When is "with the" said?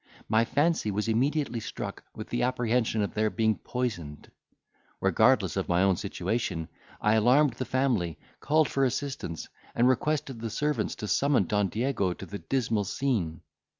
2.15-2.41